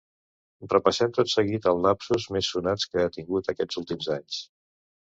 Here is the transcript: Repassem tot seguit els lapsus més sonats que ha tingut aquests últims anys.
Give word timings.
Repassem 0.71 1.13
tot 1.17 1.29
seguit 1.33 1.69
els 1.73 1.85
lapsus 1.87 2.27
més 2.39 2.51
sonats 2.57 2.91
que 2.95 3.05
ha 3.07 3.15
tingut 3.21 3.55
aquests 3.57 3.85
últims 3.87 4.15
anys. 4.21 4.45